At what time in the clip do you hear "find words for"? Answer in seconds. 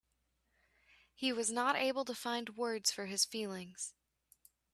2.15-3.05